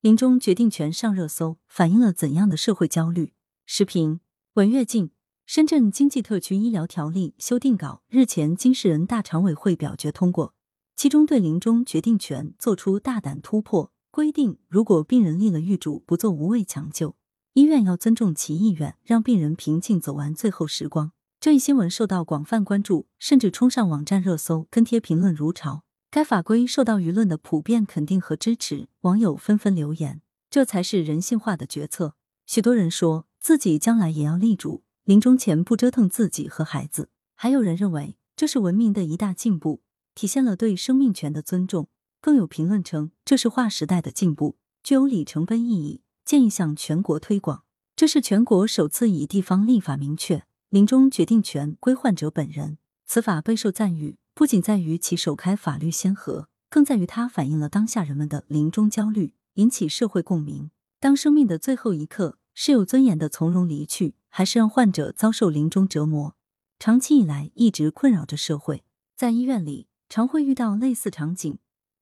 [0.00, 3.32] 临终决定权上热搜，反映了怎样的社会焦虑？
[3.66, 4.20] 时评：
[4.54, 5.10] 文跃进。
[5.44, 10.54] 深圳经济特区医疗条例修订稿日前经市人大常委会表决通过，
[10.94, 17.16] 其中对临终决定权作出大胆突破，规定如果病人立了预嘱不做无谓抢救，
[17.54, 21.10] 医院要尊重其意愿，让病人平静走完最后时光。
[21.40, 25.82] 这一新闻受到广泛关注，甚至冲上网站热搜，跟帖评论如潮。
[26.10, 32.14] 该法规受到舆论的普遍肯定和支持，网友纷纷留言：“这才是人性化的决策。”
[32.46, 37.10] 许多人说自己将来也要立主，临终前不折腾自己和孩子。
[37.34, 39.82] 还有人认为这是文明的一大进步，
[40.14, 41.88] 体现了对生命权的尊重。
[42.22, 47.64] 更有评论称这是划时代的进步，具有里程碑意义，建议向全国推广。
[47.94, 54.16] 这是全国首次以地方立法明确临终决定权归患者本人，此法备受赞誉。
[54.38, 60.70] 不仅在于其首开法律先河，更在于它反映了当下人们的临终焦虑，引起社会共鸣。
[61.00, 66.36] 当生命的最后一刻是有尊严的从容离去，还是让患者遭受临终折磨，
[66.78, 68.84] 长期以来一直困扰着社会。
[69.16, 71.58] 在医院里，常会遇到类似场景：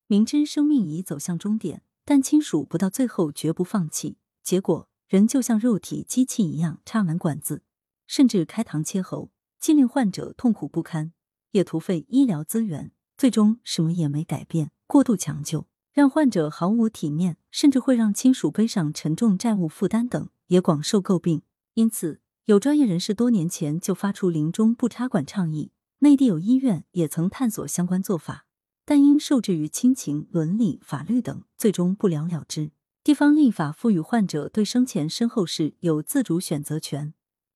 [0.07, 7.63] 明知生命已走向终点，但亲属不到最后绝不放弃，结果人就像肉体机器一样插满管子，
[8.07, 11.15] 甚至开膛切喉，既令患者痛苦不堪。
[11.57, 14.71] 也徒费医疗资源，最终什么也没改变。
[14.87, 21.43] 过度抢救让患者毫无体面，甚至会让亲属背上沉重债务负担等，也广受诟病。
[21.75, 25.73] 因此，有专业人士多年前就发出临终不插管倡议。
[26.01, 28.45] 内地有医院也曾探索相关做法，
[28.85, 32.71] 但因受制于亲情、伦理、法律等，最终不了了之。
[33.03, 37.15] 地方立法赋予患者对生前身后事有自主选择权，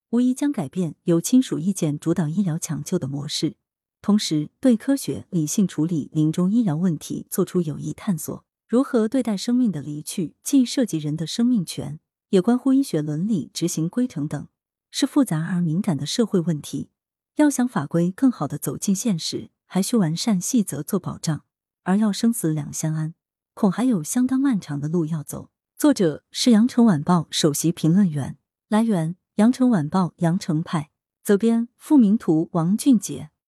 [0.09, 3.57] 无疑将改变由亲属意见主导医疗抢救的模式。
[4.03, 8.45] 同时，对科学理性处理临终医疗问题做出有益探索。
[8.67, 14.49] 如何对待生命的离去，既涉及人的生命权，也关乎医学伦理、执行规程等，
[14.91, 16.89] 是复杂而敏感的社会问题。
[17.37, 21.43] 要想法规更好的走进现实，还需完善细则做保障。
[21.83, 23.15] 而要生死两相安，
[23.55, 25.51] 恐还有相当漫长的路要走。
[25.77, 28.37] 作者是羊城晚报首席评论员，
[28.69, 30.91] 来源羊城晚报羊城派，
[31.25, 33.30] 责编付明图，王俊杰。